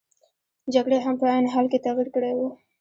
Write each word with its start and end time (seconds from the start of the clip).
جګړې 0.73 0.97
هم 1.05 1.15
په 1.21 1.25
عین 1.33 1.45
حال 1.53 1.65
کې 1.71 1.83
تغیر 1.85 2.07
کړی 2.15 2.33
وو. 2.35 2.47